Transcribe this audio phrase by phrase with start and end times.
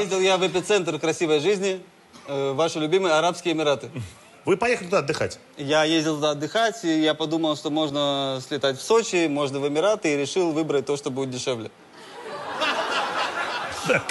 [0.00, 1.80] Ездил я в эпицентр красивой жизни,
[2.28, 3.90] э, ваши любимые Арабские Эмираты.
[4.44, 5.40] Вы поехали туда отдыхать.
[5.56, 10.14] Я ездил туда отдыхать, и я подумал, что можно слетать в Сочи, можно в Эмираты,
[10.14, 11.70] и решил выбрать то, что будет дешевле.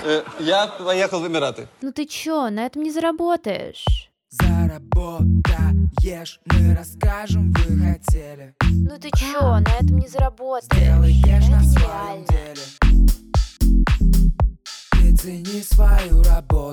[0.04, 1.68] Э, Я поехал в Эмираты.
[1.82, 3.86] Ну ты чё, на этом не заработаешь.
[4.30, 10.66] Заработаешь, мы расскажем, вы хотели Ну ты чё, на этом не заработаешь.
[10.72, 12.55] Сделаешь Это на своем нереально.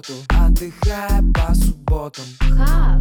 [0.02, 3.00] Работу, отдыхая по субботам Как?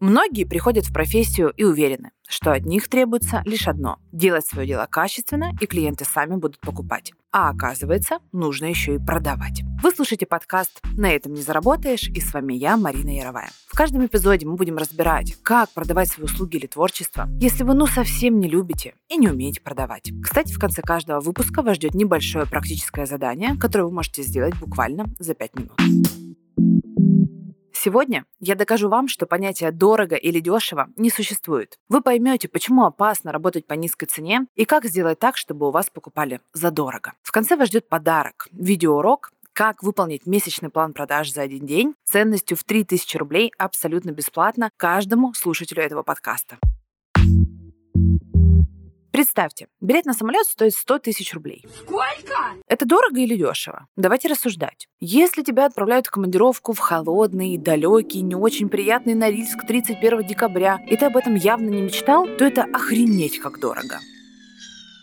[0.00, 4.86] Многие приходят в профессию и уверены, что от них требуется лишь одно– делать свое дело
[4.90, 7.12] качественно, и клиенты сами будут покупать.
[7.32, 9.62] А оказывается, нужно еще и продавать.
[9.82, 13.48] Вы слушаете подкаст «На этом не заработаешь» и с вами я, Марина Яровая.
[13.66, 17.86] В каждом эпизоде мы будем разбирать, как продавать свои услуги или творчество, если вы ну
[17.86, 20.12] совсем не любите и не умеете продавать.
[20.22, 25.06] Кстати, в конце каждого выпуска вас ждет небольшое практическое задание, которое вы можете сделать буквально
[25.18, 26.21] за 5 минут.
[27.84, 31.80] Сегодня я докажу вам, что понятие «дорого» или «дешево» не существует.
[31.88, 35.90] Вы поймете, почему опасно работать по низкой цене и как сделать так, чтобы у вас
[35.90, 37.14] покупали задорого.
[37.24, 42.56] В конце вас ждет подарок– видеоурок, как выполнить месячный план продаж за один день ценностью
[42.56, 46.58] в 3000 рублей абсолютно бесплатно каждому слушателю этого подкаста.
[49.22, 51.64] Представьте, билет на самолет стоит 100 тысяч рублей.
[51.78, 52.34] Сколько?
[52.66, 53.86] Это дорого или дешево?
[53.94, 54.88] Давайте рассуждать.
[54.98, 60.96] Если тебя отправляют в командировку в холодный, далекий, не очень приятный Норильск 31 декабря, и
[60.96, 64.00] ты об этом явно не мечтал, то это охренеть как дорого.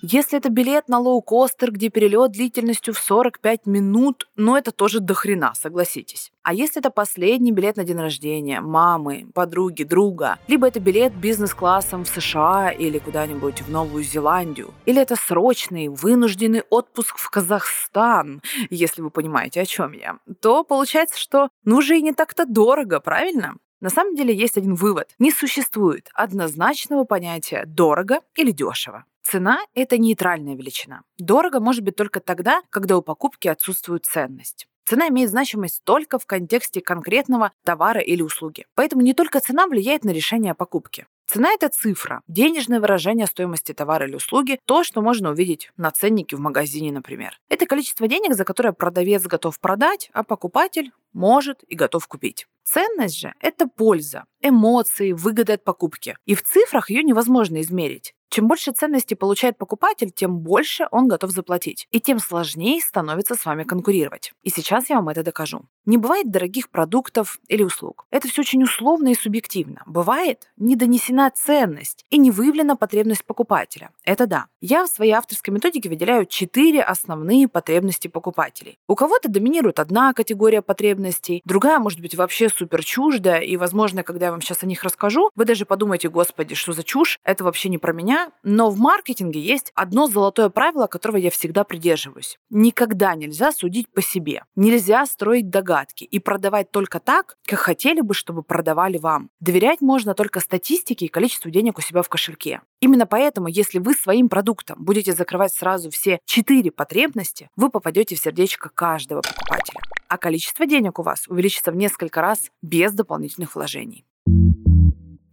[0.01, 5.53] Если это билет на лоукостер, где перелет длительностью в 45 минут, ну это тоже дохрена,
[5.55, 6.31] согласитесь.
[6.41, 12.05] А если это последний билет на день рождения мамы, подруги, друга, либо это билет бизнес-классом
[12.05, 19.01] в США или куда-нибудь в Новую Зеландию, или это срочный, вынужденный отпуск в Казахстан, если
[19.01, 23.55] вы понимаете, о чем я, то получается, что ну уже и не так-то дорого, правильно?
[23.81, 25.09] На самом деле есть один вывод.
[25.19, 29.05] Не существует однозначного понятия «дорого» или «дешево».
[29.21, 31.01] Цена– это нейтральная величина.
[31.17, 34.67] Дорого может быть только тогда, когда у покупки отсутствует ценность.
[34.85, 38.65] Цена имеет значимость только в контексте конкретного товара или услуги.
[38.73, 41.05] Поэтому не только цена влияет на решение о покупке.
[41.27, 46.35] Цена– это цифра, денежное выражение стоимости товара или услуги, то, что можно увидеть на ценнике
[46.35, 47.39] в магазине, например.
[47.49, 52.47] Это количество денег, за которое продавец готов продать, а покупатель может и готов купить.
[52.63, 56.17] Ценность же– это польза, эмоции, выгода от покупки.
[56.25, 58.13] И в цифрах ее невозможно измерить.
[58.29, 61.87] Чем больше ценности получает покупатель, тем больше он готов заплатить.
[61.89, 64.33] И тем сложнее становится с вами конкурировать.
[64.43, 65.63] И сейчас я вам это докажу.
[65.85, 68.05] Не бывает дорогих продуктов или услуг.
[68.11, 69.81] Это все очень условно и субъективно.
[69.87, 73.89] Бывает не донесена ценность и не выявлена потребность покупателя.
[74.03, 74.45] Это да.
[74.61, 78.77] Я в своей авторской методике выделяю четыре основные потребности покупателей.
[78.87, 80.98] У кого-то доминирует одна категория потребностей,
[81.45, 85.29] другая может быть вообще супер чуждая, и, возможно, когда я вам сейчас о них расскажу,
[85.35, 89.39] вы даже подумаете, господи, что за чушь, это вообще не про меня, но в маркетинге
[89.39, 92.37] есть одно золотое правило, которого я всегда придерживаюсь.
[92.49, 94.43] Никогда нельзя судить по себе.
[94.55, 99.29] Нельзя строить догадки и продавать только так, как хотели бы, чтобы продавали вам.
[99.39, 102.61] Доверять можно только статистике и количеству денег у себя в кошельке.
[102.81, 108.19] Именно поэтому, если вы своим продуктом будете закрывать сразу все четыре потребности, вы попадете в
[108.19, 109.81] сердечко каждого покупателя.
[110.07, 114.05] А количество денег у вас увеличится в несколько раз без дополнительных вложений.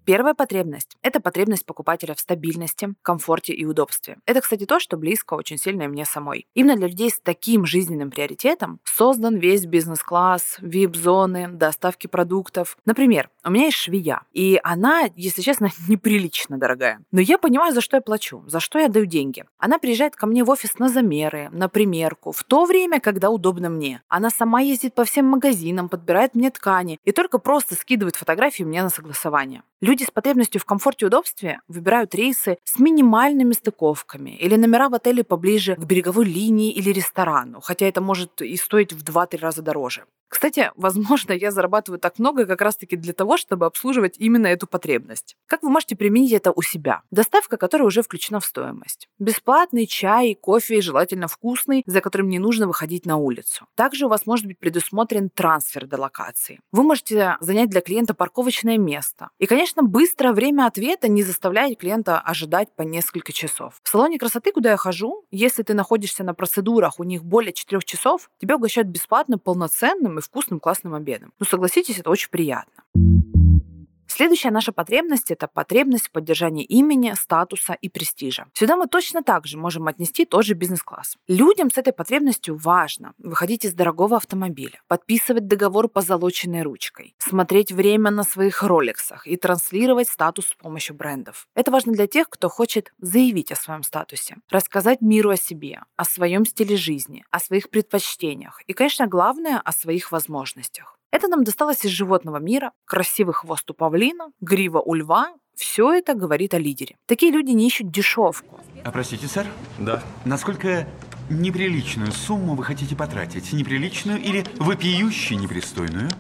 [0.06, 4.18] Первая потребность– это потребность покупателя в стабильности, комфорте и удобстве.
[4.24, 6.46] Это, кстати, то, что близко очень сильно и мне самой.
[6.54, 12.78] Именно для людей с таким жизненным приоритетом создан весь бизнес-класс, вип-зоны, доставки продуктов.
[12.84, 17.00] Например, у меня есть швея, и она, если честно, неприлично дорогая.
[17.10, 19.44] Но я понимаю, за что я плачу, за что я даю деньги.
[19.58, 23.70] Она приезжает ко мне в офис на замеры, на примерку, в то время, когда удобно
[23.70, 24.02] мне.
[24.06, 28.84] Она сама ездит по всем магазинам, подбирает мне ткани и только просто скидывает фотографии мне
[28.84, 29.64] на согласование.
[30.04, 35.24] С потребностью в комфорте и удобстве выбирают рейсы с минимальными стыковками или номера в отеле
[35.24, 40.04] поближе к береговой линии или ресторану, хотя это может и стоить в 2-3 раза дороже.
[40.36, 45.34] Кстати, возможно, я зарабатываю так много как раз-таки для того, чтобы обслуживать именно эту потребность.
[45.46, 47.00] Как вы можете применить это у себя?
[47.10, 49.08] Доставка, которая уже включена в стоимость.
[49.18, 53.64] Бесплатный чай, кофе, желательно вкусный, за которым не нужно выходить на улицу.
[53.76, 56.60] Также у вас может быть предусмотрен трансфер до локации.
[56.70, 59.30] Вы можете занять для клиента парковочное место.
[59.38, 63.80] И, конечно, быстрое время ответа не заставляет клиента ожидать по несколько часов.
[63.82, 67.80] В салоне красоты, куда я хожу, если ты находишься на процедурах, у них более 4
[67.86, 71.32] часов, тебя угощают бесплатно полноценным и вкусным классным обедом.
[71.38, 72.82] Ну, согласитесь, это очень приятно.
[74.16, 78.46] Следующая наша потребность– это потребность в поддержании имени, статуса и престижа.
[78.54, 81.18] Сюда мы точно так же можем отнести тот же бизнес-класс.
[81.28, 88.10] Людям с этой потребностью важно выходить из дорогого автомобиля, подписывать договор позолоченной ручкой, смотреть время
[88.10, 91.46] на своих роликсах и транслировать статус с помощью брендов.
[91.54, 96.06] Это важно для тех, кто хочет заявить о своем статусе, рассказать миру о себе, о
[96.06, 100.96] своем стиле жизни, о своих предпочтениях и, конечно, главное, о своих возможностях.
[101.12, 105.32] Это нам досталось из животного мира, красивый хвост у павлина, грива у льва.
[105.54, 106.96] Все это говорит о лидере.
[107.06, 108.60] Такие люди не ищут дешевку.
[108.84, 109.46] А простите, сэр,
[109.78, 110.02] Да.
[110.26, 110.86] насколько
[111.30, 113.52] неприличную сумму вы хотите потратить?
[113.52, 116.10] Неприличную или вопиюще непристойную?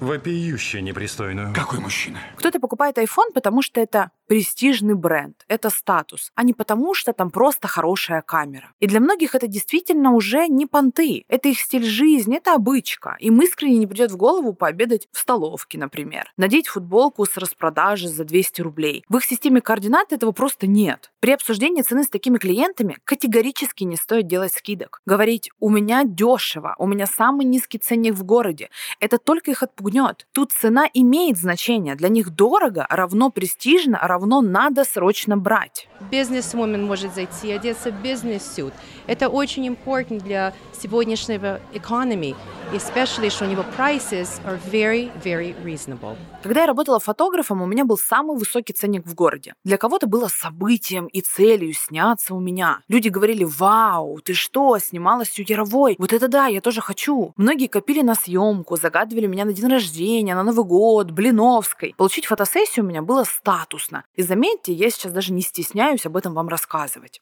[0.00, 1.54] Вопиюще непристойную.
[1.54, 2.18] Какой мужчина?
[2.36, 7.30] Кто-то покупает iPhone, потому что это престижный бренд, это статус, а не потому, что там
[7.30, 8.72] просто хорошая камера.
[8.80, 13.16] И для многих это действительно уже не понты, это их стиль жизни, это обычка.
[13.20, 18.24] Им искренне не придет в голову пообедать в столовке, например, надеть футболку с распродажи за
[18.24, 19.04] 200 рублей.
[19.08, 21.12] В их системе координат этого просто нет.
[21.20, 25.00] При обсуждении цены с такими клиентами категорически не стоит делать скидок.
[25.06, 28.70] Говорить «у меня дешево, у меня самый низкий ценник в городе».
[29.00, 30.26] Это только их отпугнет.
[30.32, 31.94] Тут цена имеет значение.
[31.94, 35.88] Для них дорого равно престижно, равно надо срочно брать.
[36.10, 38.72] Бизнес-вумен может зайти, одеться в бизнес-сют.
[39.06, 42.34] Это очень important для сегодняшнего экономии,
[42.72, 46.16] especially, что у него prices are very, very reasonable.
[46.42, 49.54] Когда я работала фотографом, у меня был самый высокий ценник в городе.
[49.64, 52.80] Для кого-то было событием и целью сняться у меня.
[52.88, 55.96] Люди говорили, вау, ты что, снималась у Яровой?
[55.98, 57.32] Вот это да, я тоже хочу.
[57.36, 61.94] Многие копили на съемку, загадывали меня на день рождения, на Новый год, Блиновской.
[61.96, 64.04] Получить фотосессию у меня было статусно.
[64.16, 67.20] И заметьте, я сейчас даже не стесняюсь об этом вам рассказывать.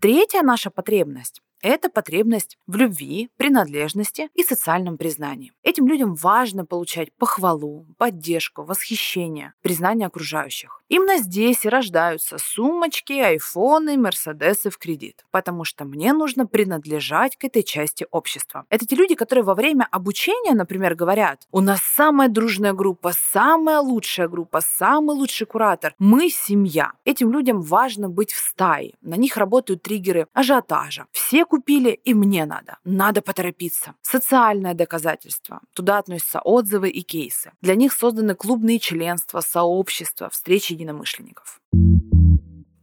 [0.00, 5.52] Третья наша потребность это потребность в любви, принадлежности и социальном признании.
[5.62, 10.82] Этим людям важно получать похвалу, поддержку, восхищение, признание окружающих.
[10.88, 15.24] Именно здесь и рождаются сумочки, айфоны, мерседесы в кредит.
[15.32, 18.64] Потому что мне нужно принадлежать к этой части общества.
[18.70, 23.80] Это те люди, которые во время обучения, например, говорят, у нас самая дружная группа, самая
[23.80, 25.94] лучшая группа, самый лучший куратор.
[25.98, 26.92] Мы семья.
[27.04, 28.94] Этим людям важно быть в стае.
[29.00, 31.06] На них работают триггеры ажиотажа.
[31.10, 32.76] Все купили, и мне надо.
[32.84, 33.94] Надо поторопиться.
[34.02, 35.60] Социальное доказательство.
[35.72, 37.50] Туда относятся отзывы и кейсы.
[37.62, 41.60] Для них созданы клубные членства, сообщества, встречи единомышленников.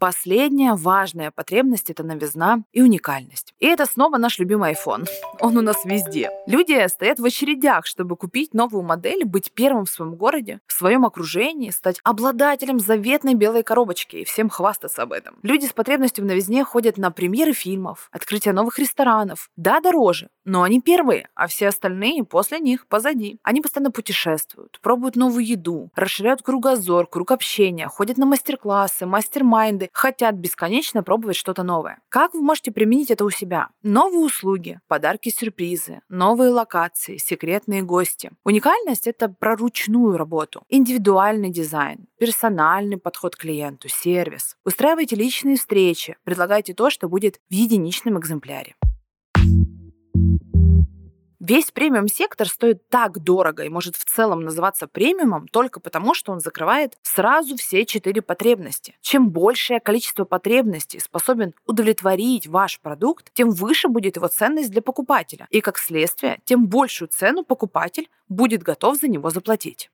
[0.04, 3.54] Последняя важная потребность– это новизна и уникальность.
[3.60, 5.08] И это снова наш любимый iPhone.
[5.40, 6.30] Он у нас везде.
[6.46, 11.06] Люди стоят в очередях, чтобы купить новую модель, быть первым в своем городе, в своем
[11.06, 15.38] окружении, стать обладателем заветной белой коробочки и всем хвастаться об этом.
[15.42, 19.50] Люди с потребностью в новизне ходят на премьеры фильмов, открытие новых ресторанов.
[19.56, 23.40] Да, дороже, но они первые, а все остальные после них позади.
[23.42, 30.36] Они постоянно путешествуют, пробуют новую еду, расширяют кругозор, круг общения, ходят на мастер-классы, мастер-майнды, хотят
[30.36, 32.00] бесконечно пробовать что-то новое.
[32.10, 33.70] Как вы можете применить это у себя?
[33.84, 38.32] Новые услуги, подарки-сюрпризы, новые локации, секретные гости.
[38.44, 44.58] Уникальность— это про ручную работу, индивидуальный дизайн, персональный подход к клиенту, сервис.
[44.66, 48.76] Устраивайте личные встречи, предлагайте то, что будет в единичном экземпляре.
[51.46, 56.40] Весь премиум-сектор стоит так дорого и может в целом называться премиумом только потому, что он
[56.40, 58.96] закрывает сразу все четыре потребности.
[59.02, 65.46] Чем большее количество потребностей способен удовлетворить ваш продукт, тем выше будет его ценность для покупателя.
[65.50, 69.92] И как следствие, тем большую цену покупатель будет готов за него заплатить.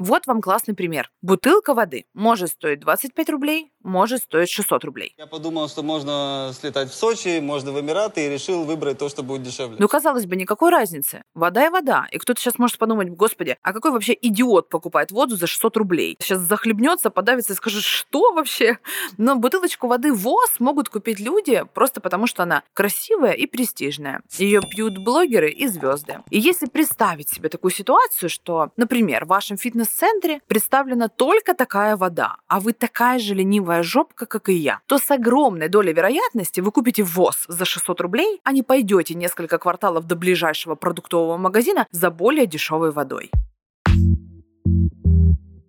[0.00, 1.12] Вот вам классный пример.
[1.22, 5.14] Бутылка воды может стоить 25 рублей, может стоить 600 рублей.
[5.18, 9.22] Я подумал, что можно слетать в Сочи, можно в Эмираты, и решил выбрать то, что
[9.22, 9.76] будет дешевле.
[9.78, 11.22] Ну, казалось бы, никакой разницы.
[11.34, 12.06] Вода и вода.
[12.10, 16.16] И кто-то сейчас может подумать, господи, а какой вообще идиот покупает воду за 600 рублей?
[16.20, 18.78] Сейчас захлебнется, подавится и скажет, что вообще?
[19.18, 24.22] Но бутылочку воды ВОЗ могут купить люди просто потому, что она красивая и престижная.
[24.38, 26.20] Ее пьют блогеры и звезды.
[26.30, 32.36] И если представить себе такую ситуацию, что, например, в вашем фитнес-центре представлена только такая вода,
[32.48, 36.70] а вы такая же ленивая жопка, как и я, то с огромной долей вероятности вы
[36.70, 42.10] купите ВОЗ за 600 рублей, а не пойдете несколько кварталов до ближайшего продуктового магазина за
[42.10, 43.30] более дешевой водой.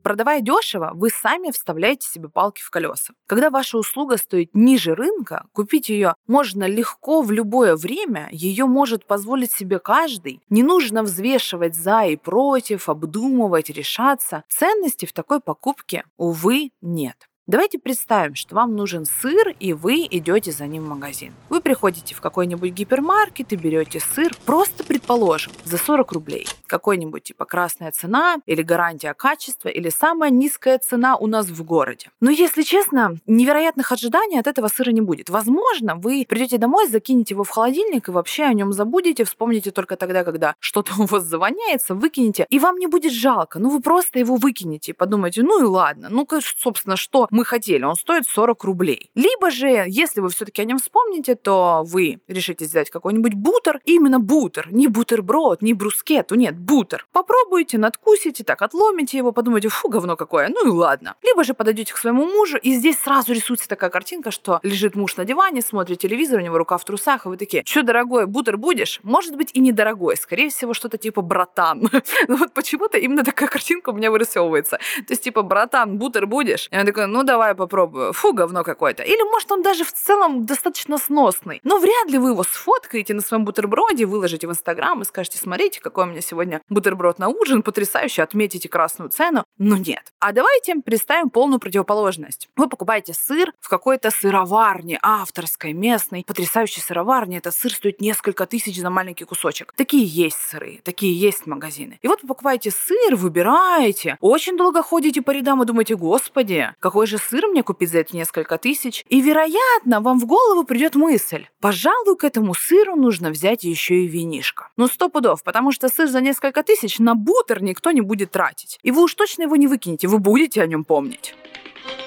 [0.06, 3.16] Продавая дешево, вы сами вставляете себе палки в колеса.
[3.26, 9.08] Когда ваша услуга стоит ниже рынка, купить ее можно легко в любое время, ее может
[9.08, 10.44] позволить себе каждый.
[10.52, 14.44] Не нужно взвешивать за и против, обдумывать, решаться.
[14.48, 17.28] Ценности в такой покупке, увы, нет.
[17.48, 21.32] Давайте представим, что вам нужен сыр, и вы идете за ним в магазин.
[21.50, 26.48] Вы приходите в какой-нибудь гипермаркет и берете сыр, просто предположим, за 40 рублей.
[26.66, 32.10] Какой-нибудь типа красная цена или гарантия качества или самая низкая цена у нас в городе.
[32.20, 35.30] Но если честно, невероятных ожиданий от этого сыра не будет.
[35.30, 39.98] Возможно, вы придете домой, закинете его в холодильник и вообще о нем забудете, вспомните только
[39.98, 43.60] тогда, когда что-то у вас завоняется, выкинете, и вам не будет жалко.
[43.60, 47.84] Ну, вы просто его выкинете и подумаете, ну и ладно, ну, собственно, что мы хотели,
[47.84, 49.12] он стоит 40 рублей.
[49.14, 54.20] Либо же, если вы все-таки о нем вспомните, то вы решите взять какой-нибудь бутер, именно
[54.22, 57.06] бутер, не бутерброд, не брускету, нет, бутер.
[57.12, 61.16] Попробуйте, надкусите, так отломите его, подумайте, фу, говно какое, ну и ладно.
[61.24, 65.18] Либо же подойдете к своему мужу, и здесь сразу рисуется такая картинка, что лежит муж
[65.18, 68.56] на диване, смотрит телевизор, у него рука в трусах, и вы такие, что, дорогой, бутер
[68.56, 69.02] будешь?
[69.04, 71.90] Может быть, и недорогой, скорее всего, что-то типа братан.
[72.30, 74.78] ну вот почему-то именно такая картинка у меня вырисовывается.
[74.78, 76.70] То есть, типа, братан, бутер будешь?
[76.72, 78.14] И он такой, ну давай попробую.
[78.14, 79.04] Фу, говно какое-то.
[79.04, 81.60] Или, может, он даже в целом достаточно сносный.
[81.64, 85.82] Но вряд ли вы его сфоткаете на своем бутерброде, выложите в Инстаграм и скажете, смотрите,
[85.82, 89.44] какой у меня сегодня бутерброд на ужин, потрясающе, отметите красную цену.
[89.58, 90.14] Но нет.
[90.20, 92.50] А давайте представим полную противоположность.
[92.56, 97.38] Вы покупаете сыр в какой-то сыроварне, авторской, местной, потрясающей сыроварне.
[97.38, 99.74] Этот сыр стоит несколько тысяч за маленький кусочек.
[99.76, 102.00] Такие есть сыры, такие есть магазины.
[102.02, 107.08] И вот вы покупаете сыр, выбираете, очень долго ходите по рядам и думаете, господи, какой
[107.08, 109.04] же сыр мне купить за эти несколько тысяч?
[109.10, 114.08] И, вероятно, вам в голову придет мысль, пожалуй, к этому сыру нужно взять еще и
[114.08, 114.70] винишко.
[114.78, 118.80] Ну, сто пудов, потому что сыр за несколько тысяч на бутер никто не будет тратить.
[118.84, 121.36] И вы уж точно его не выкинете, вы будете о нем помнить.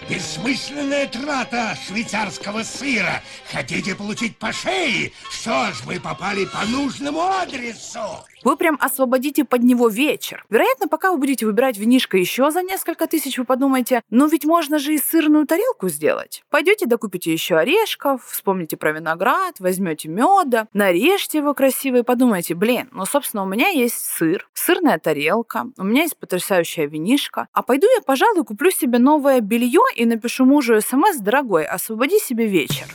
[0.08, 3.22] Бессмысленная трата швейцарского сыра.
[3.52, 5.12] Хотите получить по шее?
[5.30, 8.24] Что ж, вы попали по нужному адресу.
[8.44, 10.44] Вы прям освободите под него вечер.
[10.48, 14.78] Вероятно, пока вы будете выбирать винишко еще за несколько тысяч, вы подумаете, ну ведь можно
[14.78, 16.44] же и сырную тарелку сделать.
[16.50, 22.88] Пойдете, докупите еще орешков, вспомните про виноград, возьмете меда, нарежьте его красиво и подумайте, блин,
[22.92, 27.86] ну, собственно, у меня есть сыр, сырная тарелка, у меня есть потрясающая винишка, а пойду
[27.94, 32.86] я, пожалуй, куплю себе новое белье и напишу мужу смс, дорогой, освободи себе вечер.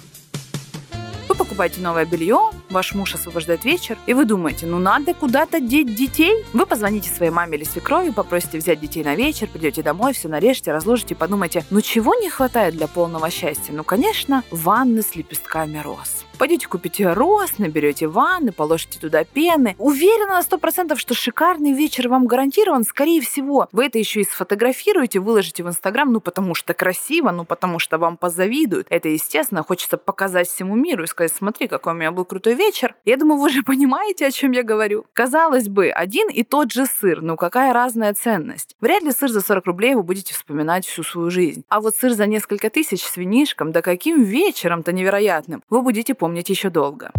[1.28, 5.96] Вы покупаете новое белье, ваш муж освобождает вечер, и вы думаете, ну надо куда-то деть
[5.96, 6.44] детей.
[6.52, 10.74] Вы позвоните своей маме или свекрови, попросите взять детей на вечер, придете домой, все нарежете,
[10.74, 13.72] разложите, подумайте, ну чего не хватает для полного счастья?
[13.74, 16.26] Ну, конечно, ванны с лепестками роз.
[16.40, 19.76] Пойдете купите роз, наберете ванны, положите туда пены.
[19.78, 22.84] Уверена на сто процентов, что шикарный вечер вам гарантирован.
[22.84, 27.46] Скорее всего, вы это еще и сфотографируете, выложите в Инстаграм, ну потому что красиво, ну
[27.46, 28.88] потому что вам позавидуют.
[28.90, 32.63] Это, естественно, хочется показать всему миру и сказать, смотри, какой у меня был крутой вечер.
[33.06, 35.06] Я думаю, вы же понимаете, о чем я говорю.
[35.14, 38.76] Казалось бы, один и тот же сыр, ну какая разная ценность.
[38.80, 41.64] Вряд ли сыр за 40 рублей вы будете вспоминать всю свою жизнь.
[41.70, 46.50] А вот сыр за несколько тысяч с винишком, да каким вечером-то невероятным, вы будете помнить
[46.50, 47.12] еще долго.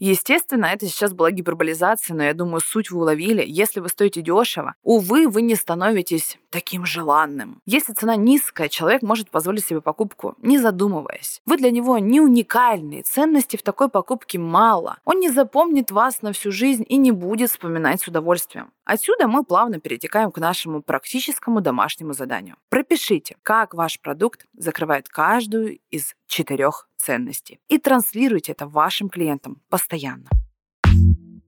[0.00, 3.44] Естественно, это сейчас была гиперболизация, но я думаю, суть вы уловили.
[3.44, 7.60] Если вы стоите дешево, увы, вы не становитесь таким желанным.
[7.66, 11.40] Если цена низкая, человек может позволить себе покупку, не задумываясь.
[11.46, 14.98] Вы для него не уникальные, ценности в такой покупке мало.
[15.04, 18.70] Он не запомнит вас на всю жизнь и не будет вспоминать с удовольствием.
[18.84, 22.56] Отсюда мы плавно перетекаем к нашему практическому домашнему заданию.
[22.70, 30.28] Пропишите, как ваш продукт закрывает каждую из четырех ценностей и транслируйте это вашим клиентам постоянно.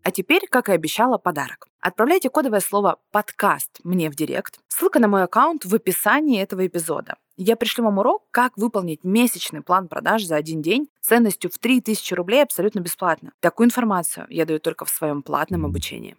[0.02, 1.69] А теперь, как и обещала, подарок.
[1.80, 4.61] Отправляйте кодовое слово «подкаст» мне в директ.
[4.69, 7.16] Ссылка на мой аккаунт в описании этого эпизода.
[7.37, 12.14] Я пришлю вам урок, как выполнить месячный план продаж за один день ценностью в 3000
[12.14, 13.33] рублей абсолютно бесплатно.
[13.40, 16.16] Такую информацию я даю только в своем платном обучении.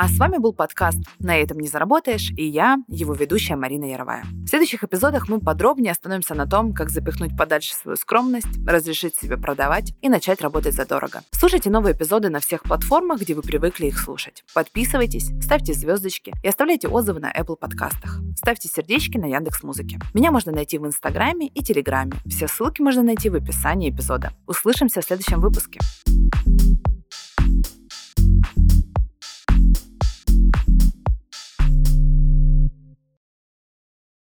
[0.00, 4.22] А с вами был подкаст «На этом не заработаешь» и я, его ведущая Марина Яровая.
[4.44, 9.36] В следующих эпизодах мы подробнее остановимся на том, как запихнуть подальше свою скромность, разрешить себе
[9.36, 11.22] продавать и начать работать задорого.
[11.32, 14.44] Слушайте новые эпизоды на всех платформах, где вы привыкли их слушать.
[14.54, 18.20] Подписывайтесь, ставьте звездочки и оставляйте отзывы на Apple подкастах.
[18.36, 19.98] Ставьте сердечки на Яндекс Музыке.
[20.14, 22.12] Меня можно найти в Инстаграме и Телеграме.
[22.24, 24.30] Все ссылки можно найти в описании эпизода.
[24.46, 25.80] Услышимся в следующем выпуске.